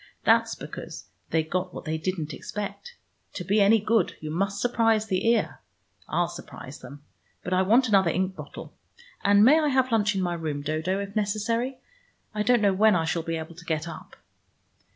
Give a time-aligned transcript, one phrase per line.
[0.23, 2.95] That's because they got what they didn't expect.
[3.33, 5.59] To be any good, you must surprise the ear.
[6.09, 7.03] I'll surprise them.
[7.43, 8.73] But I want another ink bottle.
[9.23, 11.77] And may I have lunch in my room, Dodo, if necessary?
[12.33, 14.15] I don't know when I shall be able to get up."